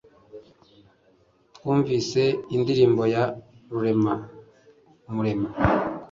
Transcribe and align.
twumvise 1.55 2.21
indirimbo 2.55 3.03
ya 3.13 3.23
rurema 3.71 4.13
umuremyi 5.09 5.49